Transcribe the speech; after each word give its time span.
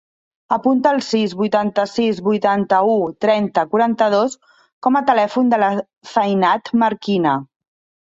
Apunta 0.55 0.93
el 0.95 1.01
sis, 1.07 1.35
vuitanta-sis, 1.41 2.23
vuitanta-u, 2.29 2.97
trenta, 3.27 3.67
quaranta-dos 3.77 4.37
com 4.89 5.01
a 5.03 5.07
telèfon 5.13 5.55
de 5.57 5.65
la 5.67 5.73
Zainab 6.17 6.77
Marquina. 6.87 7.41